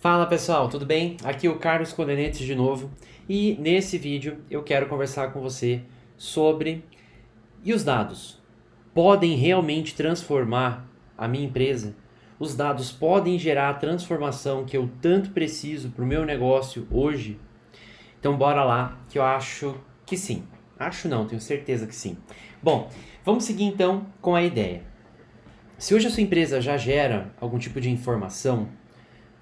Fala 0.00 0.24
pessoal, 0.24 0.66
tudo 0.70 0.86
bem? 0.86 1.18
Aqui 1.22 1.46
é 1.46 1.50
o 1.50 1.58
Carlos 1.58 1.92
Colenetes 1.92 2.46
de 2.46 2.54
novo 2.54 2.90
e 3.28 3.54
nesse 3.60 3.98
vídeo 3.98 4.38
eu 4.50 4.62
quero 4.62 4.86
conversar 4.86 5.30
com 5.30 5.42
você 5.42 5.82
sobre 6.16 6.82
e 7.62 7.74
os 7.74 7.84
dados 7.84 8.40
podem 8.94 9.36
realmente 9.36 9.94
transformar 9.94 10.88
a 11.18 11.28
minha 11.28 11.44
empresa? 11.44 11.94
Os 12.38 12.56
dados 12.56 12.90
podem 12.90 13.38
gerar 13.38 13.68
a 13.68 13.74
transformação 13.74 14.64
que 14.64 14.74
eu 14.74 14.88
tanto 15.02 15.32
preciso 15.32 15.90
para 15.90 16.02
o 16.02 16.08
meu 16.08 16.24
negócio 16.24 16.88
hoje? 16.90 17.38
Então 18.18 18.38
bora 18.38 18.64
lá 18.64 18.98
que 19.10 19.18
eu 19.18 19.22
acho 19.22 19.74
que 20.06 20.16
sim. 20.16 20.44
Acho 20.78 21.08
não, 21.08 21.26
tenho 21.26 21.42
certeza 21.42 21.86
que 21.86 21.94
sim. 21.94 22.16
Bom, 22.62 22.88
vamos 23.22 23.44
seguir 23.44 23.64
então 23.64 24.06
com 24.22 24.34
a 24.34 24.42
ideia. 24.42 24.82
Se 25.76 25.94
hoje 25.94 26.06
a 26.06 26.10
sua 26.10 26.22
empresa 26.22 26.58
já 26.58 26.78
gera 26.78 27.34
algum 27.38 27.58
tipo 27.58 27.78
de 27.82 27.90
informação, 27.90 28.79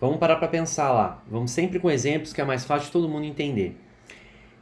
Vamos 0.01 0.19
parar 0.19 0.37
para 0.37 0.49
pensar 0.49 0.93
lá. 0.93 1.23
Vamos 1.29 1.51
sempre 1.51 1.79
com 1.81 1.91
exemplos 1.91 2.33
que 2.33 2.41
é 2.41 2.45
mais 2.45 2.65
fácil 2.65 2.87
de 2.87 2.93
todo 2.93 3.09
mundo 3.09 3.25
entender. 3.25 3.77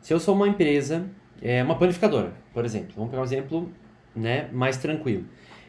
Se 0.01 0.15
eu 0.15 0.19
sou 0.19 0.35
uma 0.35 0.49
empresa, 0.49 1.07
é, 1.43 1.63
uma 1.63 1.77
panificadora, 1.77 2.33
por 2.55 2.65
exemplo, 2.65 2.93
vamos 2.97 3.11
pegar 3.11 3.23
um 3.23 3.25
exemplo 3.25 3.73
né, 4.15 4.49
mais 4.53 4.77
tranquilo. 4.77 5.25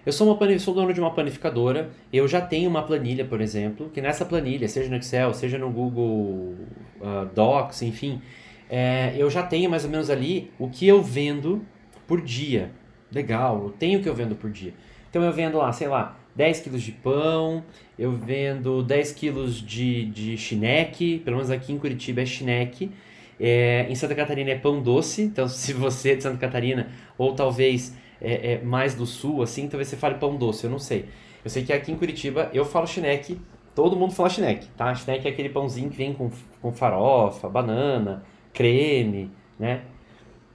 Eu 0.06 0.14
sou, 0.14 0.26
uma, 0.32 0.60
sou 0.60 0.74
dono 0.74 0.94
de 0.94 1.02
uma 1.02 1.12
panificadora, 1.12 1.90
eu 2.14 2.26
já 2.30 2.40
tenho 2.40 2.70
uma 2.70 2.82
planilha, 2.82 3.26
por 3.26 3.42
exemplo, 3.42 3.90
que 3.90 4.00
nessa 4.00 4.24
planilha, 4.24 4.66
seja 4.70 4.90
no 4.90 4.96
Excel, 4.96 5.34
seja 5.34 5.58
no 5.58 5.70
Google 5.70 6.56
uh, 7.02 7.26
Docs, 7.36 7.82
enfim, 7.82 8.22
é, 8.70 9.14
eu 9.18 9.30
já 9.30 9.44
tenho 9.44 9.70
mais 9.70 9.84
ou 9.84 9.90
menos 9.92 10.10
ali 10.10 10.50
o 10.58 10.70
que 10.70 10.88
eu 10.88 11.02
vendo 11.02 11.62
por 12.08 12.22
dia. 12.22 12.72
Legal, 13.12 13.64
eu 13.66 13.70
tenho 13.72 14.00
o 14.00 14.04
que 14.04 14.08
eu 14.08 14.16
vendo 14.16 14.34
por 14.34 14.50
dia. 14.50 14.74
Então 15.10 15.22
eu 15.24 15.34
vendo 15.34 15.58
lá, 15.58 15.74
sei 15.74 15.90
lá, 15.90 16.18
10 16.38 16.60
quilos 16.60 16.84
de 16.84 16.92
pão, 16.92 17.64
eu 17.98 18.12
vendo 18.12 18.84
10 18.84 19.12
quilos 19.14 19.56
de, 19.60 20.06
de 20.06 20.38
chineque, 20.38 21.18
pelo 21.26 21.38
menos 21.38 21.50
aqui 21.50 21.74
em 21.74 21.80
Curitiba 21.80 22.22
é 22.22 22.26
chineque. 22.26 22.92
É, 23.40 23.88
em 23.90 23.96
Santa 23.96 24.14
Catarina 24.14 24.52
é 24.52 24.56
pão 24.56 24.82
doce, 24.82 25.24
então 25.24 25.48
se 25.50 25.74
você 25.74 26.12
é 26.12 26.16
de 26.16 26.22
Santa 26.22 26.38
Catarina, 26.38 26.92
ou 27.18 27.34
talvez 27.34 27.98
é, 28.22 28.54
é, 28.54 28.62
mais 28.62 28.94
do 28.94 29.06
sul, 29.08 29.42
assim, 29.42 29.68
talvez 29.68 29.88
você 29.88 29.98
fale 29.98 30.16
pão 30.16 30.36
doce, 30.36 30.64
eu 30.64 30.70
não 30.70 30.78
sei. 30.78 31.06
Eu 31.44 31.50
sei 31.50 31.64
que 31.64 31.74
aqui 31.74 31.92
em 31.92 31.96
Curitiba 31.96 32.52
eu 32.54 32.64
falo 32.64 32.86
chineque, 32.86 33.42
todo 33.74 33.96
mundo 33.96 34.14
fala 34.14 34.30
chineque, 34.30 34.68
tá? 34.78 34.94
Chineque 34.94 35.28
é 35.28 35.32
aquele 35.32 35.50
pãozinho 35.50 35.90
que 35.90 35.98
vem 35.98 36.14
com, 36.14 36.30
com 36.62 36.72
farofa, 36.72 37.50
banana, 37.50 38.24
creme, 38.54 39.32
né? 39.58 39.82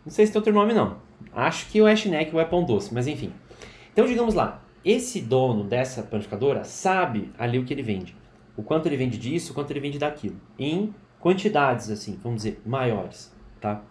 Não 0.06 0.12
sei 0.12 0.26
se 0.26 0.32
tem 0.32 0.38
outro 0.38 0.52
nome 0.52 0.72
não. 0.72 0.98
Acho 1.34 1.66
que 1.70 1.80
ou 1.80 1.88
é 1.88 1.96
chineque 1.96 2.32
ou 2.32 2.40
é 2.40 2.44
pão 2.44 2.62
doce, 2.64 2.94
mas 2.94 3.08
enfim. 3.08 3.32
Então 3.92 4.06
digamos 4.06 4.34
lá, 4.34 4.61
esse 4.84 5.20
dono 5.20 5.64
dessa 5.64 6.02
panificadora 6.02 6.64
sabe 6.64 7.32
ali 7.38 7.58
o 7.58 7.64
que 7.64 7.72
ele 7.72 7.82
vende. 7.82 8.16
O 8.56 8.62
quanto 8.62 8.86
ele 8.86 8.96
vende 8.96 9.16
disso, 9.16 9.52
o 9.52 9.54
quanto 9.54 9.70
ele 9.70 9.80
vende 9.80 9.98
daquilo. 9.98 10.36
Em 10.58 10.94
quantidades, 11.20 11.88
assim, 11.88 12.18
vamos 12.22 12.42
dizer, 12.42 12.60
maiores, 12.66 13.32
tá? 13.60 13.82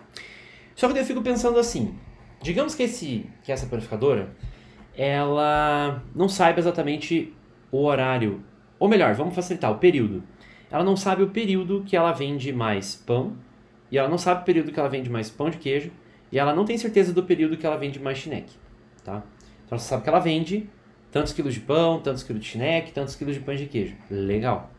Só 0.75 0.91
que 0.91 0.99
eu 0.99 1.05
fico 1.05 1.21
pensando 1.21 1.57
assim, 1.57 1.95
digamos 2.41 2.75
que, 2.75 2.83
esse, 2.83 3.29
que 3.43 3.51
essa 3.51 3.67
panificadora, 3.67 4.35
ela 4.95 6.03
não 6.13 6.27
saiba 6.27 6.59
exatamente 6.59 7.33
o 7.71 7.83
horário, 7.83 8.43
ou 8.77 8.89
melhor, 8.89 9.13
vamos 9.13 9.33
facilitar, 9.33 9.71
o 9.71 9.77
período. 9.77 10.23
Ela 10.69 10.83
não 10.83 10.97
sabe 10.97 11.23
o 11.23 11.29
período 11.29 11.83
que 11.85 11.95
ela 11.95 12.11
vende 12.11 12.51
mais 12.51 12.95
pão, 12.95 13.33
e 13.89 13.97
ela 13.97 14.09
não 14.09 14.17
sabe 14.17 14.41
o 14.41 14.45
período 14.45 14.71
que 14.71 14.79
ela 14.79 14.89
vende 14.89 15.09
mais 15.09 15.29
pão 15.29 15.49
de 15.49 15.57
queijo, 15.57 15.91
e 16.31 16.37
ela 16.39 16.53
não 16.53 16.65
tem 16.65 16.77
certeza 16.77 17.13
do 17.13 17.23
período 17.23 17.57
que 17.57 17.65
ela 17.65 17.77
vende 17.77 17.99
mais 17.99 18.17
chineque, 18.17 18.55
tá? 19.03 19.23
Então 19.65 19.77
você 19.77 19.87
sabe 19.87 20.03
que 20.03 20.09
ela 20.09 20.19
vende 20.19 20.69
tantos 21.11 21.33
quilos 21.33 21.53
de 21.53 21.59
pão, 21.59 21.99
tantos 21.99 22.23
quilos 22.23 22.41
de 22.41 22.47
chineque, 22.47 22.91
tantos 22.91 23.15
quilos 23.15 23.35
de 23.35 23.41
pão 23.41 23.55
de 23.55 23.65
queijo. 23.65 23.95
Legal. 24.09 24.71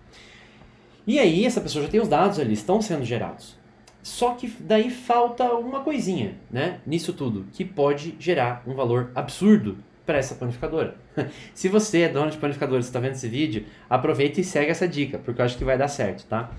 E 1.07 1.19
aí 1.19 1.45
essa 1.45 1.61
pessoa 1.61 1.85
já 1.85 1.91
tem 1.91 2.01
os 2.01 2.09
dados 2.09 2.39
ali, 2.39 2.55
estão 2.55 2.81
sendo 2.81 3.05
gerados. 3.05 3.57
Só 4.03 4.35
que 4.35 4.49
daí 4.61 4.91
falta 4.91 5.45
uma 5.55 5.81
coisinha, 5.81 6.35
né, 6.51 6.81
nisso 6.85 7.13
tudo, 7.13 7.47
que 7.53 7.65
pode 7.65 8.17
gerar 8.19 8.63
um 8.67 8.75
valor 8.75 9.13
absurdo 9.15 9.79
para 10.05 10.19
essa 10.19 10.35
panificadora. 10.35 10.97
Se 11.55 11.69
você 11.69 12.03
é 12.03 12.09
dono 12.09 12.31
de 12.31 12.37
panificadora 12.37 12.81
e 12.81 12.85
está 12.85 12.99
vendo 12.99 13.13
esse 13.13 13.29
vídeo, 13.29 13.65
aproveita 13.89 14.41
e 14.41 14.45
segue 14.45 14.71
essa 14.71 14.89
dica, 14.89 15.19
porque 15.19 15.41
eu 15.41 15.45
acho 15.45 15.57
que 15.57 15.65
vai 15.65 15.79
dar 15.79 15.87
certo, 15.87 16.27
tá? 16.27 16.51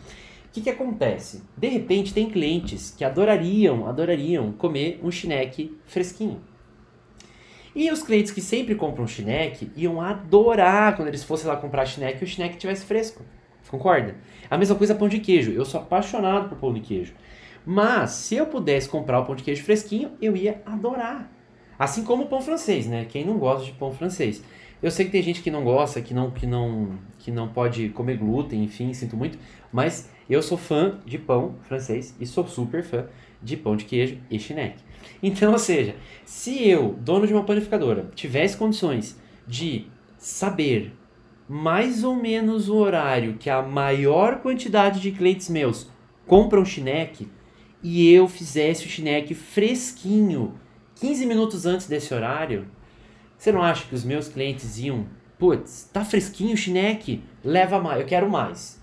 O 0.48 0.54
que, 0.54 0.62
que 0.62 0.70
acontece? 0.70 1.44
De 1.58 1.68
repente 1.68 2.14
tem 2.14 2.30
clientes 2.30 2.94
que 2.98 3.04
adorariam, 3.04 3.88
adorariam 3.88 4.52
comer 4.54 5.00
um 5.04 5.12
chineque 5.12 5.78
fresquinho. 5.86 6.40
E 7.76 7.92
os 7.92 8.04
clientes 8.04 8.32
que 8.32 8.42
sempre 8.42 8.76
compram 8.76 9.08
chineque 9.08 9.72
iam 9.76 10.00
adorar 10.00 10.96
quando 10.96 11.08
eles 11.08 11.24
fossem 11.24 11.48
lá 11.48 11.56
comprar 11.56 11.86
chineque 11.86 12.22
e 12.22 12.24
o 12.24 12.28
chineque 12.28 12.56
estivesse 12.56 12.86
fresco. 12.86 13.24
Concorda? 13.70 14.16
A 14.50 14.58
mesma 14.58 14.76
coisa 14.76 14.94
pão 14.94 15.10
de 15.10 15.20
queijo. 15.20 15.52
Eu 15.52 15.66
sou 15.66 15.82
apaixonado 15.82 16.50
por 16.50 16.58
pão 16.60 16.74
de 16.74 16.80
queijo. 16.80 17.14
Mas 17.66 18.12
se 18.12 18.36
eu 18.36 18.46
pudesse 18.46 18.88
comprar 18.88 19.20
o 19.20 19.26
pão 19.26 19.36
de 19.36 19.44
queijo 19.44 19.64
fresquinho, 19.64 20.12
eu 20.22 20.38
ia 20.38 20.62
adorar. 20.66 21.32
Assim 21.80 22.04
como 22.04 22.24
o 22.24 22.28
pão 22.28 22.42
francês, 22.42 22.86
né? 22.86 23.06
Quem 23.10 23.26
não 23.26 23.40
gosta 23.40 23.66
de 23.66 23.72
pão 23.72 23.92
francês? 23.92 24.44
Eu 24.82 24.92
sei 24.92 25.06
que 25.06 25.12
tem 25.12 25.24
gente 25.24 25.42
que 25.42 25.50
não 25.50 25.64
gosta, 25.64 26.02
que 26.02 26.14
não, 26.14 26.30
que 26.30 26.46
não, 26.46 27.00
que 27.18 27.32
não 27.32 27.48
pode 27.48 27.90
comer 27.90 28.18
glúten, 28.18 28.64
enfim, 28.64 28.94
sinto 28.94 29.16
muito, 29.16 29.40
mas 29.72 30.10
eu 30.30 30.42
sou 30.42 30.58
fã 30.58 31.00
de 31.06 31.18
pão 31.18 31.56
francês 31.64 32.16
e 32.20 32.26
sou 32.26 32.48
super 32.48 32.84
fã 32.84 33.06
de 33.42 33.58
pão 33.58 33.76
de 33.76 33.86
queijo 33.86 34.18
e 34.30 34.40
chineque. 34.40 34.84
Então, 35.22 35.52
ou 35.52 35.60
seja, 35.60 35.96
se 36.26 36.68
eu, 36.68 36.96
dono 37.00 37.28
de 37.28 37.34
uma 37.34 37.44
panificadora, 37.44 38.10
tivesse 38.16 38.56
condições 38.56 39.20
de 39.46 39.88
saber 40.18 40.94
mais 41.48 42.04
ou 42.04 42.16
menos 42.16 42.70
o 42.70 42.76
horário 42.76 43.36
que 43.38 43.50
a 43.50 43.62
maior 43.62 44.40
quantidade 44.40 45.02
de 45.02 45.12
clientes 45.12 45.50
meus 45.50 45.90
compram 46.26 46.64
chineque 46.64 47.30
e 47.82 48.10
eu 48.10 48.30
fizesse 48.30 48.86
o 48.86 48.90
chineque 48.90 49.34
fresquinho 49.34 50.54
15 50.96 51.26
minutos 51.26 51.66
antes 51.66 51.86
desse 51.86 52.14
horário, 52.14 52.66
você 53.38 53.52
não 53.52 53.62
acha 53.62 53.86
que 53.86 53.94
os 53.94 54.06
meus 54.06 54.30
clientes 54.30 54.80
iam, 54.80 55.06
putz, 55.38 55.90
tá 55.92 56.06
fresquinho 56.06 56.54
o 56.54 56.58
chineque? 56.58 57.22
Leva 57.44 57.78
mais, 57.78 58.00
eu 58.00 58.08
quero 58.08 58.30
mais. 58.30 58.82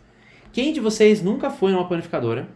Quem 0.52 0.72
de 0.72 0.80
vocês 0.80 1.22
nunca 1.22 1.50
foi 1.50 1.72
numa 1.72 1.88
panificadora 1.88 2.48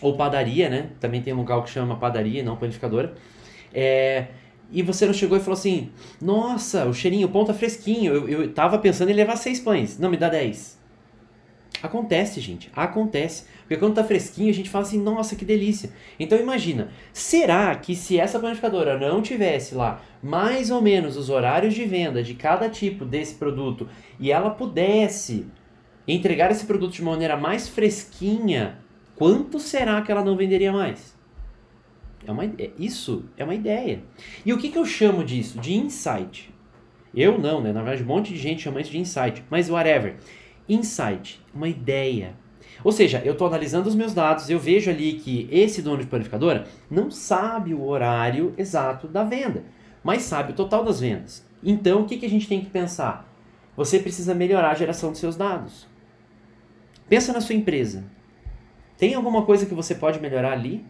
ou 0.00 0.16
padaria, 0.16 0.68
né? 0.68 0.90
Também 0.98 1.22
tem 1.22 1.32
um 1.32 1.38
local 1.38 1.62
que 1.62 1.70
chama 1.70 1.96
padaria, 1.96 2.42
não 2.42 2.56
panificadora. 2.56 3.14
É, 3.72 4.28
e 4.70 4.82
você 4.82 5.06
não 5.06 5.12
chegou 5.12 5.36
e 5.36 5.40
falou 5.40 5.58
assim: 5.58 5.90
Nossa, 6.20 6.86
o 6.86 6.94
cheirinho, 6.94 7.28
o 7.28 7.30
pão 7.30 7.44
tá 7.44 7.52
fresquinho. 7.52 8.14
Eu, 8.14 8.28
eu 8.28 8.52
tava 8.52 8.78
pensando 8.78 9.10
em 9.10 9.14
levar 9.14 9.36
seis 9.36 9.60
pães. 9.60 9.98
Não, 9.98 10.10
me 10.10 10.16
dá 10.16 10.28
dez. 10.28 10.80
Acontece, 11.82 12.40
gente. 12.40 12.70
Acontece. 12.74 13.44
Porque 13.60 13.76
quando 13.76 13.94
tá 13.94 14.04
fresquinho, 14.04 14.50
a 14.50 14.54
gente 14.54 14.70
fala 14.70 14.84
assim: 14.84 15.00
Nossa, 15.00 15.36
que 15.36 15.44
delícia. 15.44 15.90
Então 16.18 16.38
imagina: 16.38 16.88
será 17.12 17.74
que 17.74 17.94
se 17.94 18.18
essa 18.18 18.40
panificadora 18.40 18.98
não 18.98 19.20
tivesse 19.20 19.74
lá 19.74 20.02
mais 20.22 20.70
ou 20.70 20.80
menos 20.80 21.16
os 21.16 21.28
horários 21.28 21.74
de 21.74 21.84
venda 21.84 22.22
de 22.22 22.34
cada 22.34 22.68
tipo 22.68 23.04
desse 23.04 23.34
produto 23.34 23.88
e 24.18 24.30
ela 24.30 24.50
pudesse 24.50 25.46
entregar 26.06 26.50
esse 26.50 26.66
produto 26.66 26.92
de 26.92 27.02
maneira 27.02 27.36
mais 27.36 27.68
fresquinha 27.68 28.78
quanto 29.14 29.58
será 29.58 30.00
que 30.02 30.10
ela 30.10 30.24
não 30.24 30.36
venderia 30.36 30.72
mais? 30.72 31.16
É 32.26 32.30
uma, 32.30 32.44
é, 32.44 32.70
isso 32.78 33.24
é 33.36 33.44
uma 33.44 33.54
ideia. 33.54 34.02
E 34.44 34.52
o 34.52 34.58
que, 34.58 34.68
que 34.68 34.78
eu 34.78 34.86
chamo 34.86 35.24
disso? 35.24 35.58
De 35.58 35.74
insight. 35.74 36.52
Eu 37.14 37.38
não, 37.38 37.60
né? 37.60 37.72
Na 37.72 37.82
verdade, 37.82 38.02
um 38.02 38.06
monte 38.06 38.32
de 38.32 38.38
gente 38.38 38.62
chama 38.62 38.80
isso 38.80 38.90
de 38.90 38.98
insight. 38.98 39.44
Mas 39.50 39.68
whatever. 39.68 40.16
Insight, 40.68 41.40
uma 41.54 41.68
ideia. 41.68 42.34
Ou 42.84 42.92
seja, 42.92 43.22
eu 43.24 43.32
estou 43.32 43.46
analisando 43.46 43.88
os 43.88 43.94
meus 43.94 44.14
dados, 44.14 44.48
eu 44.50 44.58
vejo 44.58 44.90
ali 44.90 45.14
que 45.14 45.48
esse 45.50 45.82
dono 45.82 45.98
de 45.98 46.06
panificadora 46.06 46.66
não 46.90 47.10
sabe 47.10 47.74
o 47.74 47.84
horário 47.84 48.54
exato 48.56 49.06
da 49.06 49.22
venda, 49.22 49.64
mas 50.02 50.22
sabe 50.22 50.52
o 50.52 50.56
total 50.56 50.84
das 50.84 51.00
vendas. 51.00 51.46
Então, 51.62 52.02
o 52.02 52.06
que, 52.06 52.16
que 52.16 52.26
a 52.26 52.30
gente 52.30 52.48
tem 52.48 52.60
que 52.60 52.70
pensar? 52.70 53.28
Você 53.76 53.98
precisa 53.98 54.34
melhorar 54.34 54.70
a 54.70 54.74
geração 54.74 55.10
dos 55.10 55.20
seus 55.20 55.36
dados. 55.36 55.86
Pensa 57.12 57.30
na 57.30 57.42
sua 57.42 57.54
empresa. 57.54 58.04
Tem 58.96 59.12
alguma 59.12 59.44
coisa 59.44 59.66
que 59.66 59.74
você 59.74 59.94
pode 59.94 60.18
melhorar 60.18 60.52
ali? 60.52 60.82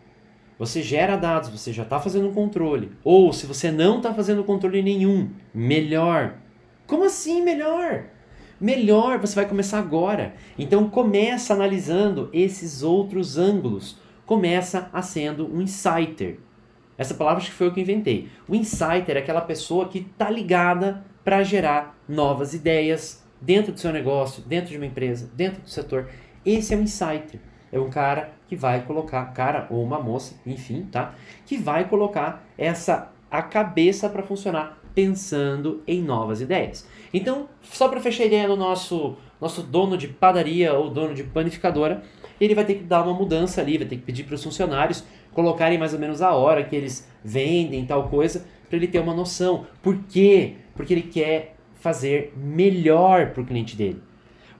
Você 0.56 0.80
gera 0.80 1.16
dados, 1.16 1.48
você 1.48 1.72
já 1.72 1.82
está 1.82 1.98
fazendo 1.98 2.28
um 2.28 2.32
controle. 2.32 2.92
Ou 3.02 3.32
se 3.32 3.44
você 3.44 3.72
não 3.72 3.96
está 3.96 4.14
fazendo 4.14 4.44
controle 4.44 4.84
nenhum, 4.84 5.30
melhor. 5.52 6.34
Como 6.86 7.02
assim 7.02 7.42
melhor? 7.42 8.04
Melhor, 8.60 9.18
você 9.18 9.34
vai 9.34 9.48
começar 9.48 9.80
agora. 9.80 10.36
Então 10.56 10.88
começa 10.88 11.54
analisando 11.54 12.30
esses 12.32 12.84
outros 12.84 13.36
ângulos. 13.36 13.98
Começa 14.24 14.88
a 14.92 15.02
sendo 15.02 15.52
um 15.52 15.60
insider. 15.60 16.38
Essa 16.96 17.14
palavra 17.14 17.40
acho 17.40 17.50
que 17.50 17.56
foi 17.56 17.66
eu 17.66 17.72
que 17.74 17.80
inventei. 17.80 18.28
O 18.46 18.54
insider 18.54 19.16
é 19.16 19.18
aquela 19.18 19.40
pessoa 19.40 19.88
que 19.88 19.98
está 19.98 20.30
ligada 20.30 21.04
para 21.24 21.42
gerar 21.42 21.98
novas 22.08 22.54
ideias 22.54 23.21
dentro 23.42 23.72
do 23.72 23.78
seu 23.78 23.92
negócio, 23.92 24.42
dentro 24.44 24.70
de 24.70 24.76
uma 24.78 24.86
empresa, 24.86 25.30
dentro 25.34 25.60
do 25.60 25.68
setor. 25.68 26.08
Esse 26.46 26.72
é 26.72 26.76
o 26.76 26.80
insider 26.80 27.40
é 27.72 27.80
um 27.80 27.88
cara 27.88 28.30
que 28.46 28.54
vai 28.54 28.82
colocar, 28.82 29.24
cara 29.32 29.66
ou 29.70 29.82
uma 29.82 29.98
moça, 29.98 30.34
enfim, 30.46 30.86
tá? 30.92 31.14
Que 31.46 31.56
vai 31.56 31.88
colocar 31.88 32.46
essa 32.58 33.10
a 33.30 33.40
cabeça 33.40 34.10
para 34.10 34.22
funcionar 34.22 34.78
pensando 34.94 35.82
em 35.86 36.02
novas 36.02 36.42
ideias. 36.42 36.86
Então, 37.14 37.48
só 37.62 37.88
para 37.88 37.98
fechar 37.98 38.24
a 38.24 38.26
ideia 38.26 38.46
do 38.46 38.58
nosso, 38.58 39.16
nosso 39.40 39.62
dono 39.62 39.96
de 39.96 40.06
padaria 40.06 40.74
ou 40.74 40.90
dono 40.90 41.14
de 41.14 41.24
panificadora, 41.24 42.02
ele 42.38 42.54
vai 42.54 42.66
ter 42.66 42.74
que 42.74 42.84
dar 42.84 43.02
uma 43.02 43.14
mudança 43.14 43.62
ali, 43.62 43.78
vai 43.78 43.86
ter 43.86 43.96
que 43.96 44.02
pedir 44.02 44.24
para 44.24 44.34
os 44.34 44.44
funcionários 44.44 45.02
colocarem 45.32 45.78
mais 45.78 45.94
ou 45.94 45.98
menos 45.98 46.20
a 46.20 46.32
hora 46.32 46.62
que 46.62 46.76
eles 46.76 47.08
vendem 47.24 47.86
tal 47.86 48.10
coisa, 48.10 48.44
para 48.68 48.76
ele 48.76 48.86
ter 48.86 49.00
uma 49.00 49.14
noção. 49.14 49.66
Por 49.82 49.96
quê? 50.10 50.56
Porque 50.74 50.92
ele 50.92 51.02
quer 51.02 51.56
fazer 51.82 52.32
melhor 52.36 53.32
para 53.32 53.42
o 53.42 53.46
cliente 53.46 53.76
dele. 53.76 54.00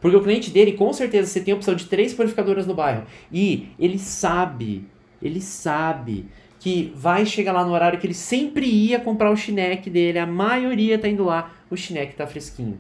Porque 0.00 0.16
o 0.16 0.22
cliente 0.22 0.50
dele, 0.50 0.72
com 0.72 0.92
certeza, 0.92 1.28
você 1.28 1.40
tem 1.40 1.54
a 1.54 1.56
opção 1.56 1.76
de 1.76 1.86
três 1.86 2.12
panificadoras 2.12 2.66
no 2.66 2.74
bairro. 2.74 3.04
E 3.32 3.68
ele 3.78 3.96
sabe, 3.96 4.84
ele 5.22 5.40
sabe 5.40 6.26
que 6.58 6.92
vai 6.96 7.24
chegar 7.24 7.52
lá 7.52 7.64
no 7.64 7.72
horário 7.72 8.00
que 8.00 8.06
ele 8.08 8.14
sempre 8.14 8.66
ia 8.66 8.98
comprar 8.98 9.30
o 9.30 9.36
chineque 9.36 9.88
dele. 9.88 10.18
A 10.18 10.26
maioria 10.26 10.98
tá 10.98 11.08
indo 11.08 11.22
lá, 11.22 11.54
o 11.70 11.76
chineque 11.76 12.16
tá 12.16 12.26
fresquinho. 12.26 12.78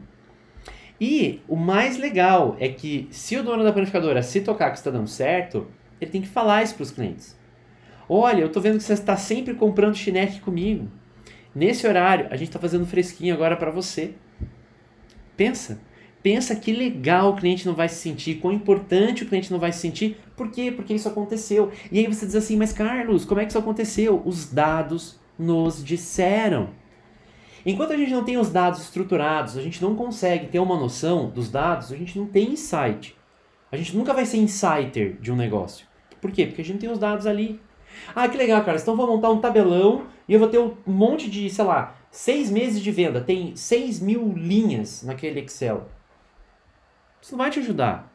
E 1.00 1.40
o 1.48 1.54
mais 1.54 1.96
legal 1.96 2.56
é 2.58 2.68
que 2.68 3.06
se 3.12 3.36
o 3.36 3.44
dono 3.44 3.62
da 3.62 3.72
panificadora 3.72 4.22
se 4.22 4.40
tocar 4.40 4.70
que 4.70 4.78
está 4.78 4.90
dando 4.90 5.08
certo, 5.08 5.68
ele 6.00 6.10
tem 6.10 6.20
que 6.20 6.28
falar 6.28 6.64
isso 6.64 6.74
para 6.74 6.82
os 6.82 6.90
clientes. 6.90 7.38
Olha, 8.08 8.42
eu 8.42 8.48
tô 8.50 8.60
vendo 8.60 8.78
que 8.78 8.82
você 8.82 8.94
está 8.94 9.16
sempre 9.16 9.54
comprando 9.54 9.94
chineque 9.94 10.40
comigo. 10.40 10.88
Nesse 11.54 11.86
horário, 11.86 12.26
a 12.30 12.36
gente 12.36 12.48
está 12.48 12.58
fazendo 12.58 12.86
fresquinho 12.86 13.34
agora 13.34 13.56
para 13.56 13.70
você. 13.70 14.14
Pensa. 15.42 15.80
Pensa 16.22 16.54
que 16.54 16.72
legal 16.72 17.30
o 17.30 17.36
cliente 17.36 17.66
não 17.66 17.74
vai 17.74 17.88
se 17.88 17.96
sentir, 17.96 18.36
quão 18.36 18.54
importante 18.54 19.24
o 19.24 19.26
cliente 19.26 19.50
não 19.50 19.58
vai 19.58 19.72
se 19.72 19.80
sentir. 19.80 20.16
Por 20.36 20.52
quê? 20.52 20.70
Porque 20.70 20.94
isso 20.94 21.08
aconteceu. 21.08 21.72
E 21.90 21.98
aí 21.98 22.06
você 22.06 22.24
diz 22.24 22.36
assim, 22.36 22.56
mas 22.56 22.72
Carlos, 22.72 23.24
como 23.24 23.40
é 23.40 23.44
que 23.44 23.50
isso 23.50 23.58
aconteceu? 23.58 24.22
Os 24.24 24.48
dados 24.48 25.18
nos 25.36 25.84
disseram. 25.84 26.70
Enquanto 27.66 27.92
a 27.92 27.96
gente 27.96 28.12
não 28.12 28.22
tem 28.22 28.38
os 28.38 28.50
dados 28.50 28.82
estruturados, 28.82 29.56
a 29.56 29.62
gente 29.62 29.82
não 29.82 29.96
consegue 29.96 30.46
ter 30.46 30.60
uma 30.60 30.78
noção 30.78 31.28
dos 31.28 31.50
dados, 31.50 31.90
a 31.90 31.96
gente 31.96 32.16
não 32.16 32.26
tem 32.26 32.52
insight. 32.52 33.16
A 33.72 33.76
gente 33.76 33.96
nunca 33.96 34.14
vai 34.14 34.24
ser 34.24 34.36
insider 34.36 35.16
de 35.20 35.32
um 35.32 35.36
negócio. 35.36 35.88
Por 36.20 36.30
quê? 36.30 36.46
Porque 36.46 36.62
a 36.62 36.64
gente 36.64 36.78
tem 36.78 36.90
os 36.90 37.00
dados 37.00 37.26
ali. 37.26 37.60
Ah, 38.14 38.28
que 38.28 38.36
legal, 38.36 38.62
cara. 38.62 38.78
Então 38.78 38.94
vou 38.94 39.08
montar 39.08 39.30
um 39.30 39.40
tabelão 39.40 40.04
e 40.28 40.34
eu 40.34 40.38
vou 40.38 40.48
ter 40.48 40.60
um 40.60 40.76
monte 40.86 41.28
de, 41.28 41.50
sei 41.50 41.64
lá, 41.64 41.96
seis 42.12 42.50
meses 42.50 42.80
de 42.80 42.92
venda. 42.92 43.20
Tem 43.20 43.56
seis 43.56 43.98
mil 43.98 44.32
linhas 44.36 45.02
naquele 45.02 45.40
Excel. 45.40 45.88
Isso 47.20 47.32
não 47.32 47.38
vai 47.38 47.50
te 47.50 47.58
ajudar. 47.58 48.12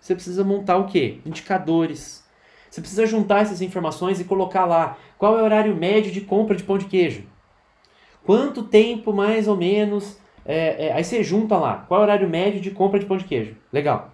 Você 0.00 0.14
precisa 0.14 0.44
montar 0.44 0.76
o 0.76 0.86
quê? 0.86 1.18
Indicadores. 1.26 2.24
Você 2.70 2.80
precisa 2.80 3.06
juntar 3.06 3.40
essas 3.40 3.60
informações 3.60 4.20
e 4.20 4.24
colocar 4.24 4.64
lá 4.64 4.96
qual 5.18 5.38
é 5.38 5.42
o 5.42 5.44
horário 5.44 5.76
médio 5.76 6.10
de 6.12 6.20
compra 6.20 6.56
de 6.56 6.62
pão 6.62 6.78
de 6.78 6.86
queijo. 6.86 7.24
Quanto 8.24 8.62
tempo 8.62 9.12
mais 9.12 9.48
ou 9.48 9.56
menos. 9.56 10.18
É, 10.46 10.88
é, 10.88 10.92
aí 10.92 11.02
você 11.02 11.24
junta 11.24 11.56
lá 11.56 11.86
qual 11.88 12.00
é 12.00 12.02
o 12.02 12.04
horário 12.04 12.28
médio 12.28 12.60
de 12.60 12.70
compra 12.70 12.98
de 12.98 13.06
pão 13.06 13.16
de 13.16 13.24
queijo. 13.24 13.56
Legal. 13.72 14.12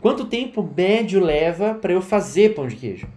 Quanto 0.00 0.26
tempo 0.26 0.62
médio 0.76 1.22
leva 1.22 1.74
para 1.74 1.92
eu 1.92 2.02
fazer 2.02 2.54
pão 2.54 2.66
de 2.66 2.76
queijo? 2.76 3.08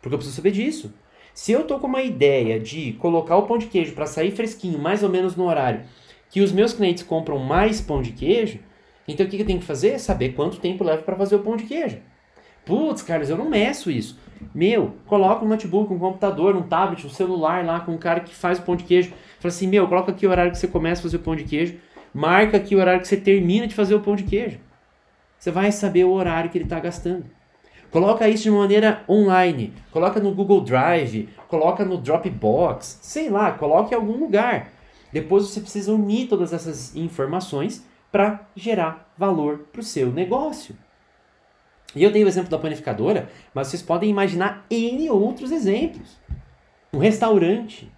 Porque 0.00 0.14
eu 0.14 0.18
preciso 0.18 0.36
saber 0.36 0.50
disso. 0.50 0.92
Se 1.38 1.52
eu 1.52 1.62
tô 1.62 1.78
com 1.78 1.86
uma 1.86 2.02
ideia 2.02 2.58
de 2.58 2.94
colocar 2.94 3.36
o 3.36 3.44
pão 3.44 3.58
de 3.58 3.66
queijo 3.66 3.92
para 3.92 4.06
sair 4.06 4.32
fresquinho, 4.32 4.76
mais 4.76 5.04
ou 5.04 5.08
menos 5.08 5.36
no 5.36 5.44
horário 5.44 5.82
que 6.28 6.40
os 6.40 6.50
meus 6.50 6.72
clientes 6.72 7.04
compram 7.04 7.38
mais 7.38 7.80
pão 7.80 8.02
de 8.02 8.10
queijo, 8.10 8.58
então 9.06 9.24
o 9.24 9.28
que 9.28 9.40
eu 9.40 9.46
tenho 9.46 9.60
que 9.60 9.64
fazer? 9.64 10.00
Saber 10.00 10.30
quanto 10.30 10.58
tempo 10.58 10.82
leva 10.82 11.00
para 11.02 11.14
fazer 11.14 11.36
o 11.36 11.38
pão 11.38 11.56
de 11.56 11.62
queijo. 11.62 11.98
Putz, 12.66 13.02
Carlos, 13.02 13.30
eu 13.30 13.36
não 13.36 13.48
meço 13.48 13.88
isso. 13.88 14.18
Meu, 14.52 14.96
coloca 15.06 15.44
um 15.44 15.48
notebook, 15.48 15.92
um 15.92 15.98
computador, 16.00 16.56
um 16.56 16.62
tablet, 16.62 17.06
um 17.06 17.10
celular 17.10 17.64
lá 17.64 17.78
com 17.78 17.92
um 17.92 17.98
cara 17.98 18.18
que 18.18 18.34
faz 18.34 18.58
o 18.58 18.62
pão 18.62 18.74
de 18.74 18.82
queijo. 18.82 19.12
Fala 19.38 19.54
assim, 19.54 19.68
meu, 19.68 19.86
coloca 19.86 20.10
aqui 20.10 20.26
o 20.26 20.30
horário 20.30 20.50
que 20.50 20.58
você 20.58 20.66
começa 20.66 21.00
a 21.00 21.04
fazer 21.04 21.18
o 21.18 21.20
pão 21.20 21.36
de 21.36 21.44
queijo. 21.44 21.78
Marca 22.12 22.56
aqui 22.56 22.74
o 22.74 22.80
horário 22.80 23.00
que 23.00 23.06
você 23.06 23.16
termina 23.16 23.68
de 23.68 23.76
fazer 23.76 23.94
o 23.94 24.00
pão 24.00 24.16
de 24.16 24.24
queijo. 24.24 24.58
Você 25.38 25.52
vai 25.52 25.70
saber 25.70 26.02
o 26.02 26.10
horário 26.10 26.50
que 26.50 26.58
ele 26.58 26.64
está 26.64 26.80
gastando. 26.80 27.37
Coloca 27.90 28.28
isso 28.28 28.44
de 28.44 28.50
maneira 28.50 29.02
online. 29.08 29.72
Coloca 29.90 30.20
no 30.20 30.34
Google 30.34 30.60
Drive, 30.60 31.28
coloca 31.48 31.84
no 31.84 31.96
Dropbox, 31.96 32.98
sei 33.02 33.30
lá, 33.30 33.52
coloque 33.52 33.94
em 33.94 33.96
algum 33.96 34.18
lugar. 34.18 34.70
Depois 35.12 35.44
você 35.44 35.60
precisa 35.60 35.92
unir 35.92 36.28
todas 36.28 36.52
essas 36.52 36.94
informações 36.94 37.86
para 38.12 38.46
gerar 38.54 39.10
valor 39.16 39.66
para 39.72 39.80
o 39.80 39.84
seu 39.84 40.12
negócio. 40.12 40.76
E 41.96 42.02
eu 42.02 42.10
dei 42.10 42.22
o 42.22 42.28
exemplo 42.28 42.50
da 42.50 42.58
panificadora, 42.58 43.30
mas 43.54 43.68
vocês 43.68 43.82
podem 43.82 44.10
imaginar 44.10 44.66
N 44.70 45.08
outros 45.08 45.50
exemplos. 45.50 46.18
Um 46.92 46.98
restaurante. 46.98 47.90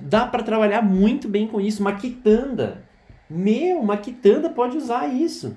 Dá 0.00 0.26
para 0.26 0.42
trabalhar 0.42 0.82
muito 0.82 1.28
bem 1.28 1.46
com 1.46 1.60
isso. 1.60 1.82
Uma 1.82 1.96
quitanda. 1.96 2.84
Meu, 3.28 3.80
uma 3.80 3.96
quitanda 3.96 4.48
pode 4.48 4.76
usar 4.76 5.06
isso. 5.06 5.56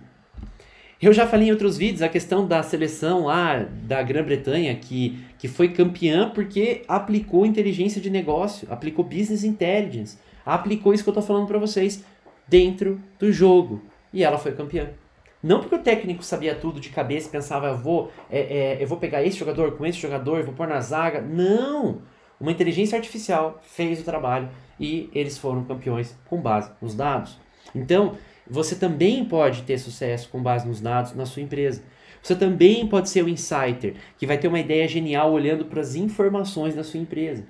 Eu 1.06 1.14
já 1.14 1.28
falei 1.28 1.50
em 1.50 1.52
outros 1.52 1.78
vídeos 1.78 2.02
a 2.02 2.10
questão 2.10 2.48
da 2.48 2.64
seleção 2.64 3.26
lá 3.26 3.60
da 3.84 4.02
Grã-Bretanha 4.02 4.74
que, 4.74 5.24
que 5.38 5.48
foi 5.48 5.70
campeã 5.70 6.32
porque 6.32 6.82
aplicou 6.88 7.46
inteligência 7.46 8.02
de 8.02 8.10
negócio, 8.10 8.68
aplicou 8.72 9.06
business 9.06 9.44
intelligence, 9.44 10.18
aplicou 10.44 10.96
isso 10.96 11.04
que 11.04 11.10
eu 11.10 11.12
estou 11.12 11.24
falando 11.24 11.46
para 11.46 11.60
vocês 11.60 12.04
dentro 12.48 13.00
do 13.20 13.32
jogo 13.32 13.84
e 14.12 14.24
ela 14.24 14.40
foi 14.40 14.54
campeã. 14.54 14.90
Não 15.44 15.60
porque 15.60 15.76
o 15.76 15.84
técnico 15.84 16.24
sabia 16.24 16.56
tudo 16.56 16.80
de 16.80 16.90
cabeça 16.90 17.28
e 17.28 17.32
pensava, 17.32 17.68
eu 17.68 17.78
vou, 17.78 18.12
é, 18.28 18.40
é, 18.40 18.78
eu 18.82 18.88
vou 18.88 18.98
pegar 18.98 19.24
esse 19.24 19.38
jogador 19.38 19.74
com 19.74 19.86
esse 19.86 20.00
jogador, 20.00 20.42
vou 20.42 20.56
pôr 20.56 20.68
na 20.68 20.82
zaga. 20.82 21.22
Não! 21.22 22.02
Uma 22.40 22.52
inteligência 22.52 22.98
artificial 22.98 23.62
fez 23.62 24.02
o 24.02 24.04
trabalho 24.04 24.50
e 24.80 25.08
eles 25.14 25.38
foram 25.38 25.66
campeões 25.66 26.18
com 26.28 26.42
base 26.42 26.72
nos 26.82 26.96
dados. 26.96 27.38
Então, 27.76 28.18
você 28.50 28.76
também 28.76 29.26
pode 29.26 29.64
ter 29.64 29.78
sucesso 29.78 30.30
com 30.30 30.42
base 30.42 30.68
nos 30.68 30.80
dados 30.80 31.14
na 31.14 31.26
sua 31.26 31.42
empresa. 31.42 31.84
Você 32.22 32.36
também 32.36 32.88
pode 32.88 33.10
ser 33.10 33.24
o 33.24 33.30
insider, 33.30 33.96
que 34.18 34.26
vai 34.26 34.38
ter 34.38 34.48
uma 34.48 34.60
ideia 34.60 34.88
genial 34.88 35.32
olhando 35.32 35.66
para 35.66 35.82
as 35.82 35.96
informações 35.96 36.76
da 36.76 36.84
sua 36.84 37.00
empresa. 37.00 37.46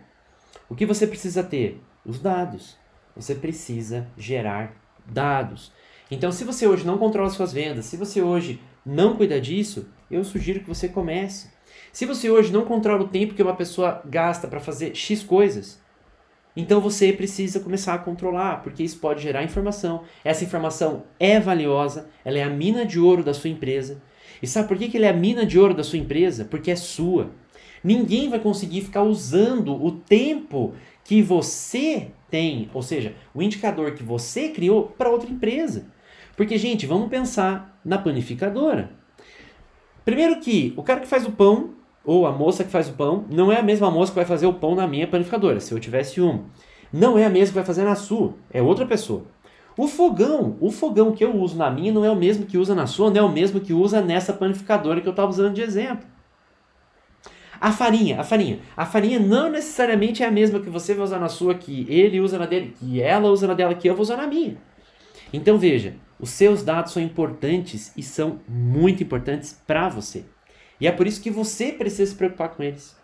O 0.69 0.75
que 0.75 0.85
você 0.85 1.05
precisa 1.05 1.43
ter? 1.43 1.81
Os 2.05 2.19
dados. 2.19 2.77
Você 3.15 3.35
precisa 3.35 4.07
gerar 4.17 4.75
dados. 5.05 5.71
Então, 6.09 6.31
se 6.31 6.43
você 6.43 6.67
hoje 6.67 6.85
não 6.85 6.97
controla 6.97 7.29
suas 7.29 7.53
vendas, 7.53 7.85
se 7.85 7.97
você 7.97 8.21
hoje 8.21 8.59
não 8.85 9.15
cuida 9.15 9.39
disso, 9.39 9.87
eu 10.09 10.23
sugiro 10.23 10.59
que 10.59 10.67
você 10.67 10.87
comece. 10.87 11.49
Se 11.91 12.05
você 12.05 12.29
hoje 12.29 12.51
não 12.51 12.65
controla 12.65 13.03
o 13.03 13.07
tempo 13.07 13.33
que 13.33 13.41
uma 13.41 13.55
pessoa 13.55 14.01
gasta 14.05 14.47
para 14.47 14.59
fazer 14.59 14.95
X 14.95 15.23
coisas, 15.23 15.79
então 16.55 16.79
você 16.79 17.11
precisa 17.11 17.59
começar 17.59 17.93
a 17.93 17.97
controlar, 17.97 18.63
porque 18.63 18.81
isso 18.81 18.97
pode 18.99 19.21
gerar 19.21 19.43
informação. 19.43 20.03
Essa 20.23 20.43
informação 20.43 21.03
é 21.19 21.39
valiosa, 21.39 22.09
ela 22.23 22.37
é 22.37 22.43
a 22.43 22.49
mina 22.49 22.85
de 22.85 22.99
ouro 22.99 23.23
da 23.23 23.33
sua 23.33 23.49
empresa. 23.49 24.01
E 24.41 24.47
sabe 24.47 24.67
por 24.67 24.77
que, 24.77 24.87
que 24.87 24.97
ela 24.97 25.07
é 25.07 25.09
a 25.09 25.13
mina 25.13 25.45
de 25.45 25.59
ouro 25.59 25.73
da 25.73 25.83
sua 25.83 25.99
empresa? 25.99 26.45
Porque 26.45 26.71
é 26.71 26.75
sua. 26.75 27.31
Ninguém 27.83 28.29
vai 28.29 28.39
conseguir 28.39 28.81
ficar 28.81 29.03
usando 29.03 29.73
o 29.73 29.91
tempo 29.91 30.73
que 31.03 31.21
você 31.21 32.07
tem, 32.31 32.69
ou 32.73 32.81
seja, 32.81 33.13
o 33.33 33.41
indicador 33.41 33.93
que 33.93 34.03
você 34.03 34.49
criou 34.49 34.87
para 34.97 35.09
outra 35.09 35.29
empresa. 35.29 35.87
Porque, 36.35 36.57
gente, 36.57 36.85
vamos 36.85 37.09
pensar 37.09 37.79
na 37.83 37.97
panificadora. 37.97 38.91
Primeiro 40.03 40.39
que 40.39 40.73
o 40.75 40.83
cara 40.83 40.99
que 40.99 41.07
faz 41.07 41.25
o 41.25 41.31
pão 41.31 41.75
ou 42.05 42.25
a 42.27 42.31
moça 42.31 42.63
que 42.63 42.69
faz 42.69 42.89
o 42.89 42.93
pão 42.93 43.25
não 43.29 43.51
é 43.51 43.59
a 43.59 43.63
mesma 43.63 43.89
moça 43.89 44.11
que 44.11 44.17
vai 44.17 44.25
fazer 44.25 44.45
o 44.45 44.53
pão 44.53 44.75
na 44.75 44.87
minha 44.87 45.07
panificadora, 45.07 45.59
se 45.59 45.73
eu 45.73 45.79
tivesse 45.79 46.21
uma. 46.21 46.43
Não 46.91 47.17
é 47.17 47.25
a 47.25 47.29
mesma 47.29 47.47
que 47.47 47.55
vai 47.55 47.65
fazer 47.65 47.83
na 47.83 47.95
sua, 47.95 48.33
é 48.51 48.61
outra 48.61 48.85
pessoa. 48.85 49.23
O 49.77 49.87
fogão, 49.87 50.55
o 50.61 50.71
fogão 50.71 51.11
que 51.11 51.23
eu 51.23 51.35
uso 51.35 51.57
na 51.57 51.69
minha 51.69 51.91
não 51.91 52.05
é 52.05 52.09
o 52.09 52.15
mesmo 52.15 52.45
que 52.45 52.57
usa 52.57 52.73
na 52.73 52.87
sua, 52.87 53.09
não 53.09 53.17
é 53.17 53.23
o 53.23 53.31
mesmo 53.31 53.59
que 53.59 53.73
usa 53.73 54.01
nessa 54.01 54.31
panificadora 54.31 55.01
que 55.01 55.07
eu 55.07 55.11
estava 55.11 55.29
usando 55.29 55.53
de 55.53 55.61
exemplo. 55.61 56.05
A 57.59 57.71
farinha, 57.71 58.21
a 58.21 58.23
farinha. 58.23 58.59
A 58.75 58.85
farinha 58.85 59.19
não 59.19 59.49
necessariamente 59.49 60.23
é 60.23 60.27
a 60.27 60.31
mesma 60.31 60.59
que 60.59 60.69
você 60.69 60.93
vai 60.93 61.03
usar 61.03 61.19
na 61.19 61.27
sua, 61.27 61.55
que 61.55 61.85
ele 61.89 62.21
usa 62.21 62.37
na 62.37 62.45
dele, 62.45 62.73
que 62.79 63.01
ela 63.01 63.29
usa 63.29 63.47
na 63.47 63.53
dela, 63.53 63.73
que 63.73 63.89
eu 63.89 63.95
vou 63.95 64.03
usar 64.03 64.17
na 64.17 64.27
minha. 64.27 64.57
Então 65.33 65.57
veja, 65.57 65.95
os 66.19 66.29
seus 66.29 66.63
dados 66.63 66.93
são 66.93 67.01
importantes 67.01 67.91
e 67.97 68.03
são 68.03 68.39
muito 68.47 69.03
importantes 69.03 69.61
para 69.65 69.89
você. 69.89 70.23
E 70.79 70.87
é 70.87 70.91
por 70.91 71.07
isso 71.07 71.21
que 71.21 71.31
você 71.31 71.71
precisa 71.71 72.11
se 72.11 72.15
preocupar 72.15 72.49
com 72.49 72.63
eles. 72.63 72.95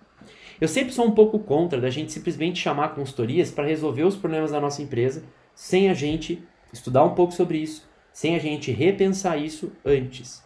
Eu 0.60 0.68
sempre 0.68 0.94
sou 0.94 1.06
um 1.06 1.12
pouco 1.12 1.40
contra 1.40 1.82
da 1.82 1.90
gente 1.90 2.12
simplesmente 2.12 2.60
chamar 2.60 2.90
consultorias 2.90 3.50
para 3.50 3.66
resolver 3.66 4.04
os 4.04 4.16
problemas 4.16 4.52
da 4.52 4.60
nossa 4.60 4.82
empresa 4.82 5.24
sem 5.56 5.90
a 5.90 5.94
gente 5.94 6.44
estudar 6.72 7.04
um 7.04 7.16
pouco 7.16 7.34
sobre 7.34 7.58
isso, 7.58 7.90
sem 8.14 8.36
a 8.36 8.40
gente 8.40 8.72
repensar 8.72 9.38
isso 9.38 9.72
antes. 9.86 10.44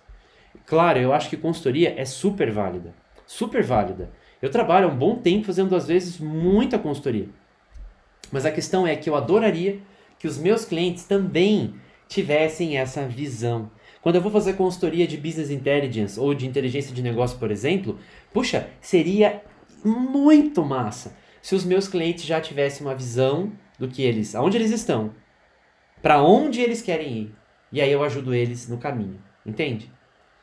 Claro, 0.66 1.00
eu 1.00 1.14
acho 1.14 1.30
que 1.30 1.38
consultoria 1.38 1.94
é 1.98 2.06
super 2.06 2.52
válida, 2.52 2.94
super 3.28 3.64
válida. 3.64 4.10
Eu 4.42 4.50
trabalho 4.50 4.88
há 4.88 4.92
um 4.92 4.98
bom 4.98 5.16
tempo 5.18 5.46
fazendo 5.46 5.76
às 5.76 5.88
vezes 5.88 6.18
muita 6.20 6.80
consultoria. 6.80 7.28
Mas 8.32 8.46
a 8.46 8.52
questão 8.52 8.88
é 8.88 8.96
que 8.96 9.10
eu 9.10 9.16
adoraria 9.16 9.80
que 10.18 10.28
os 10.28 10.38
meus 10.38 10.66
clientes 10.66 11.04
também 11.04 11.76
tivessem 12.08 12.78
essa 12.78 13.08
visão, 13.08 13.70
quando 14.06 14.18
eu 14.18 14.22
vou 14.22 14.32
fazer 14.32 14.54
consultoria 14.54 15.08
de 15.08 15.18
business 15.18 15.50
intelligence 15.50 16.20
ou 16.20 16.32
de 16.36 16.46
inteligência 16.46 16.94
de 16.94 17.02
negócio, 17.02 17.40
por 17.40 17.50
exemplo, 17.50 17.98
puxa, 18.32 18.70
seria 18.80 19.42
muito 19.84 20.64
massa 20.64 21.18
se 21.42 21.56
os 21.56 21.66
meus 21.66 21.88
clientes 21.88 22.24
já 22.24 22.40
tivessem 22.40 22.86
uma 22.86 22.94
visão 22.94 23.52
do 23.80 23.88
que 23.88 24.04
eles, 24.04 24.36
aonde 24.36 24.58
eles 24.58 24.70
estão, 24.70 25.12
para 26.04 26.22
onde 26.22 26.62
eles 26.62 26.84
querem 26.84 27.18
ir. 27.18 27.36
E 27.72 27.82
aí 27.82 27.92
eu 27.92 28.04
ajudo 28.04 28.32
eles 28.32 28.70
no 28.70 28.78
caminho. 28.78 29.20
Entende? 29.44 29.92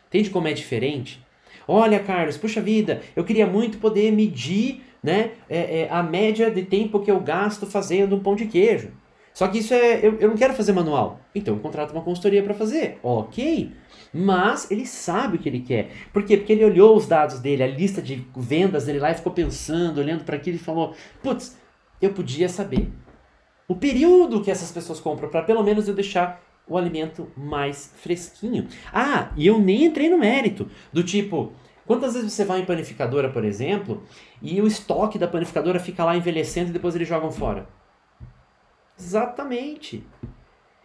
Entende 0.09 0.31
como 0.31 0.49
é 0.49 0.53
diferente? 0.53 1.25
Olha, 1.69 2.01
Carlos, 2.01 2.37
puxa 2.37 2.61
vida, 2.61 3.01
eu 3.15 3.23
queria 3.23 3.47
muito 3.47 3.79
poder 3.79 4.11
medir 4.11 4.83
né, 5.01 5.35
é, 5.49 5.83
é, 5.83 5.89
a 5.89 6.03
média 6.03 6.51
de 6.51 6.65
tempo 6.65 6.99
que 6.99 7.13
eu 7.13 7.21
gasto 7.21 7.65
fazendo 7.65 8.17
um 8.17 8.21
pão 8.21 8.35
de 8.35 8.47
queijo. 8.47 8.91
Só 9.35 9.49
que 9.49 9.59
isso 9.59 9.73
é. 9.73 10.05
Eu, 10.05 10.19
eu 10.19 10.29
não 10.29 10.37
quero 10.37 10.55
fazer 10.55 10.73
manual. 10.73 11.21
Então 11.35 11.55
eu 11.55 11.61
contrato 11.61 11.93
uma 11.93 12.03
consultoria 12.03 12.43
para 12.43 12.55
fazer. 12.55 12.99
Ok. 13.03 13.73
Mas 14.13 14.71
ele 14.71 14.85
sabe 14.85 15.37
o 15.37 15.41
que 15.41 15.49
ele 15.49 15.61
quer. 15.61 15.91
Por 16.13 16.23
quê? 16.25 16.37
Porque 16.37 16.53
ele 16.53 16.65
olhou 16.65 16.97
os 16.97 17.07
dados 17.07 17.41
dele, 17.41 17.63
a 17.63 17.67
lista 17.67 18.03
de 18.03 18.27
vendas 18.37 18.85
dele 18.85 18.99
lá 18.99 19.11
e 19.11 19.15
ficou 19.15 19.33
pensando, 19.33 19.99
olhando 19.99 20.25
para 20.25 20.37
aquilo 20.37 20.57
e 20.57 20.61
falou: 20.61 20.95
Putz, 21.23 21.57
eu 22.01 22.13
podia 22.13 22.49
saber 22.49 22.91
o 23.67 23.75
período 23.75 24.43
que 24.43 24.51
essas 24.51 24.71
pessoas 24.71 25.01
compram 25.01 25.31
para 25.31 25.43
pelo 25.43 25.63
menos 25.63 25.89
eu 25.89 25.95
deixar 25.95 26.43
o 26.67 26.77
alimento 26.77 27.29
mais 27.37 27.93
fresquinho. 27.97 28.69
Ah, 28.93 29.33
e 29.37 29.47
eu 29.47 29.59
nem 29.59 29.85
entrei 29.85 30.11
no 30.11 30.19
mérito 30.19 30.69
do 30.93 31.03
tipo, 31.03 31.53
quantas 31.87 32.15
vezes 32.15 32.33
você 32.33 32.45
vai 32.45 32.61
em 32.61 32.65
panificadora, 32.65 33.31
por 33.31 33.45
exemplo, 33.45 34.03
e 34.41 34.61
o 34.61 34.67
estoque 34.67 35.19
da 35.19 35.27
panificadora 35.27 35.81
fica 35.81 36.05
lá 36.05 36.17
envelhecendo 36.17 36.71
e 36.71 36.73
depois 36.73 36.95
eles 36.95 37.09
jogam 37.09 37.31
fora? 37.33 37.67
Exatamente. 39.03 40.07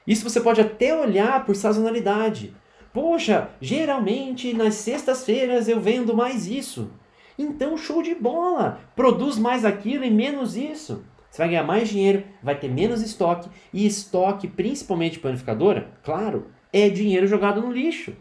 Isso 0.06 0.28
você 0.28 0.42
pode 0.42 0.60
até 0.60 0.96
olhar 0.96 1.46
por 1.46 1.56
sazonalidade. 1.56 2.54
Poxa, 2.92 3.50
geralmente 3.62 4.54
nas 4.54 4.76
sextas-feiras 4.76 5.68
eu 5.68 5.80
vendo 5.80 6.16
mais 6.16 6.48
isso. 6.48 6.90
Então, 7.38 7.78
show 7.78 8.02
de 8.02 8.16
bola! 8.16 8.80
Produz 8.96 9.38
mais 9.38 9.64
aquilo 9.64 10.04
e 10.04 10.10
menos 10.10 10.58
isso. 10.58 11.06
Você 11.30 11.38
vai 11.38 11.50
ganhar 11.50 11.64
mais 11.64 11.88
dinheiro, 11.88 12.24
vai 12.42 12.58
ter 12.58 12.68
menos 12.68 13.02
estoque. 13.04 13.50
E 13.72 13.86
estoque, 13.86 14.48
principalmente 14.48 15.20
panificadora, 15.20 15.92
claro, 16.04 16.48
é 16.74 16.90
dinheiro 16.90 17.28
jogado 17.28 17.62
no 17.62 17.72
lixo. 17.72 18.16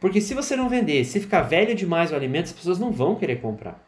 Porque 0.00 0.20
se 0.20 0.34
você 0.34 0.56
não 0.56 0.68
vender, 0.68 1.04
se 1.04 1.20
ficar 1.20 1.42
velho 1.42 1.74
demais 1.74 2.10
o 2.10 2.16
alimento, 2.16 2.46
as 2.46 2.52
pessoas 2.52 2.78
não 2.80 2.90
vão 2.90 3.14
querer 3.14 3.40
comprar. 3.40 3.80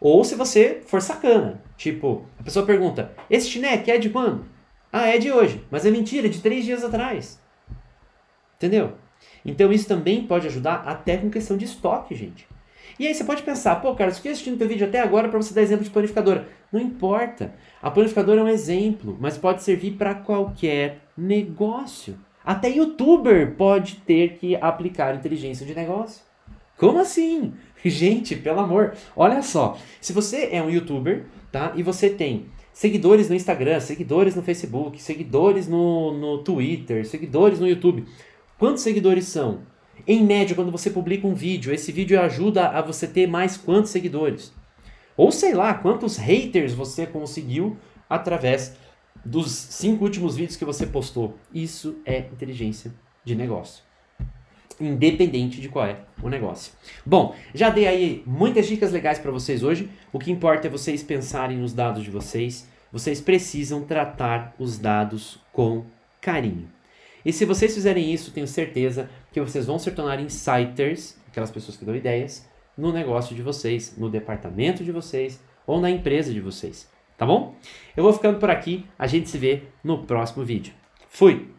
Ou 0.00 0.24
se 0.24 0.34
você 0.34 0.80
for 0.86 1.02
sacana. 1.02 1.62
Tipo, 1.76 2.24
a 2.38 2.42
pessoa 2.42 2.66
pergunta: 2.66 3.12
esse 3.28 3.48
chineque 3.48 3.90
é 3.90 3.98
de 3.98 4.10
quando? 4.10 4.46
Ah, 4.92 5.08
é 5.08 5.18
de 5.18 5.30
hoje. 5.30 5.64
Mas 5.70 5.84
é 5.84 5.90
mentira, 5.90 6.26
é 6.26 6.30
de 6.30 6.40
três 6.40 6.64
dias 6.64 6.84
atrás. 6.84 7.40
Entendeu? 8.56 8.94
Então 9.44 9.72
isso 9.72 9.88
também 9.88 10.26
pode 10.26 10.46
ajudar 10.46 10.82
até 10.86 11.16
com 11.16 11.30
questão 11.30 11.56
de 11.56 11.64
estoque, 11.64 12.14
gente. 12.14 12.46
E 12.98 13.06
aí 13.06 13.14
você 13.14 13.22
pode 13.22 13.42
pensar, 13.42 13.76
pô, 13.76 13.94
cara, 13.94 14.10
eu 14.10 14.32
assistindo 14.32 14.58
teu 14.58 14.66
vídeo 14.66 14.86
até 14.86 15.00
agora 15.00 15.28
para 15.28 15.40
você 15.40 15.54
dar 15.54 15.62
exemplo 15.62 15.84
de 15.84 15.90
panificadora. 15.90 16.48
Não 16.72 16.80
importa. 16.80 17.54
A 17.80 17.90
panificadora 17.90 18.40
é 18.40 18.44
um 18.44 18.48
exemplo, 18.48 19.16
mas 19.20 19.38
pode 19.38 19.62
servir 19.62 19.92
para 19.92 20.14
qualquer 20.14 20.98
negócio. 21.16 22.18
Até 22.44 22.68
youtuber 22.70 23.54
pode 23.54 23.96
ter 23.96 24.38
que 24.38 24.56
aplicar 24.56 25.14
inteligência 25.14 25.64
de 25.64 25.74
negócio. 25.74 26.22
Como 26.76 26.98
assim? 26.98 27.52
Gente, 27.84 28.36
pelo 28.36 28.60
amor. 28.60 28.94
Olha 29.14 29.42
só, 29.42 29.78
se 30.00 30.12
você 30.12 30.48
é 30.52 30.62
um 30.62 30.70
youtuber, 30.70 31.26
tá? 31.52 31.72
E 31.76 31.82
você 31.82 32.10
tem 32.10 32.46
seguidores 32.72 33.28
no 33.28 33.34
Instagram, 33.34 33.80
seguidores 33.80 34.34
no 34.34 34.42
Facebook, 34.42 35.00
seguidores 35.02 35.68
no, 35.68 36.12
no 36.12 36.38
Twitter, 36.38 37.06
seguidores 37.06 37.60
no 37.60 37.68
YouTube. 37.68 38.04
Quantos 38.58 38.82
seguidores 38.82 39.26
são? 39.26 39.62
Em 40.06 40.24
média, 40.24 40.54
quando 40.54 40.70
você 40.70 40.90
publica 40.90 41.26
um 41.26 41.34
vídeo, 41.34 41.72
esse 41.72 41.92
vídeo 41.92 42.20
ajuda 42.20 42.68
a 42.68 42.80
você 42.80 43.06
ter 43.06 43.26
mais 43.26 43.56
quantos 43.56 43.90
seguidores? 43.90 44.52
Ou 45.16 45.32
sei 45.32 45.54
lá, 45.54 45.74
quantos 45.74 46.16
haters 46.16 46.72
você 46.72 47.06
conseguiu 47.06 47.76
através 48.08 48.76
dos 49.24 49.50
cinco 49.50 50.04
últimos 50.04 50.36
vídeos 50.36 50.56
que 50.56 50.64
você 50.64 50.86
postou. 50.86 51.36
Isso 51.52 51.98
é 52.04 52.18
inteligência 52.18 52.94
de 53.24 53.34
negócio. 53.34 53.87
Independente 54.80 55.60
de 55.60 55.68
qual 55.68 55.86
é 55.86 55.96
o 56.22 56.28
negócio. 56.28 56.72
Bom, 57.04 57.34
já 57.54 57.70
dei 57.70 57.86
aí 57.86 58.22
muitas 58.26 58.66
dicas 58.66 58.92
legais 58.92 59.18
para 59.18 59.30
vocês 59.30 59.62
hoje. 59.62 59.90
O 60.12 60.18
que 60.18 60.30
importa 60.30 60.66
é 60.66 60.70
vocês 60.70 61.02
pensarem 61.02 61.58
nos 61.58 61.72
dados 61.72 62.04
de 62.04 62.10
vocês. 62.10 62.68
Vocês 62.92 63.20
precisam 63.20 63.82
tratar 63.82 64.54
os 64.58 64.78
dados 64.78 65.38
com 65.52 65.84
carinho. 66.20 66.68
E 67.24 67.32
se 67.32 67.44
vocês 67.44 67.74
fizerem 67.74 68.12
isso, 68.12 68.30
tenho 68.30 68.46
certeza 68.46 69.10
que 69.32 69.40
vocês 69.40 69.66
vão 69.66 69.78
se 69.78 69.90
tornar 69.90 70.20
insiders, 70.20 71.16
aquelas 71.26 71.50
pessoas 71.50 71.76
que 71.76 71.84
dão 71.84 71.94
ideias, 71.94 72.48
no 72.76 72.92
negócio 72.92 73.34
de 73.34 73.42
vocês, 73.42 73.94
no 73.98 74.08
departamento 74.08 74.84
de 74.84 74.92
vocês 74.92 75.40
ou 75.66 75.80
na 75.80 75.90
empresa 75.90 76.32
de 76.32 76.40
vocês. 76.40 76.88
Tá 77.16 77.26
bom? 77.26 77.56
Eu 77.96 78.04
vou 78.04 78.12
ficando 78.12 78.38
por 78.38 78.48
aqui, 78.48 78.86
a 78.96 79.06
gente 79.08 79.28
se 79.28 79.36
vê 79.36 79.64
no 79.82 80.04
próximo 80.04 80.44
vídeo. 80.44 80.72
Fui! 81.08 81.57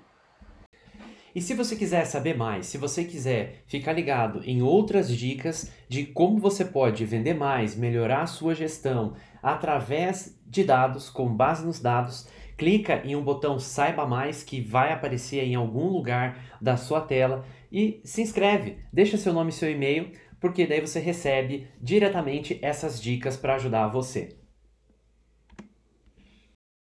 E 1.35 1.41
se 1.41 1.53
você 1.53 1.75
quiser 1.75 2.05
saber 2.05 2.35
mais, 2.35 2.65
se 2.65 2.77
você 2.77 3.03
quiser 3.03 3.63
ficar 3.67 3.93
ligado 3.93 4.41
em 4.43 4.61
outras 4.61 5.15
dicas 5.15 5.71
de 5.87 6.05
como 6.05 6.39
você 6.39 6.65
pode 6.65 7.05
vender 7.05 7.35
mais, 7.35 7.75
melhorar 7.75 8.23
a 8.23 8.27
sua 8.27 8.55
gestão 8.55 9.13
através 9.41 10.39
de 10.45 10.63
dados, 10.63 11.09
com 11.09 11.33
base 11.33 11.65
nos 11.65 11.79
dados, 11.79 12.27
clica 12.57 13.01
em 13.05 13.15
um 13.15 13.23
botão 13.23 13.59
Saiba 13.59 14.05
Mais 14.05 14.43
que 14.43 14.59
vai 14.59 14.91
aparecer 14.91 15.43
em 15.43 15.55
algum 15.55 15.87
lugar 15.87 16.57
da 16.59 16.75
sua 16.75 17.01
tela 17.01 17.45
e 17.71 18.01
se 18.03 18.21
inscreve, 18.21 18.77
deixa 18.91 19.17
seu 19.17 19.31
nome 19.31 19.51
e 19.51 19.53
seu 19.53 19.71
e-mail, 19.71 20.11
porque 20.39 20.65
daí 20.65 20.81
você 20.81 20.99
recebe 20.99 21.67
diretamente 21.79 22.57
essas 22.61 22.99
dicas 22.99 23.37
para 23.37 23.55
ajudar 23.55 23.87
você. 23.87 24.38